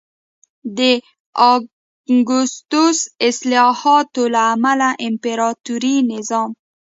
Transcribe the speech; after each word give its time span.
د 0.77 0.79
اګوستوس 1.51 2.99
اصلاحاتو 3.29 4.23
له 4.33 4.41
امله 4.53 4.89
امپراتوري 5.07 5.95
نظام 6.13 6.49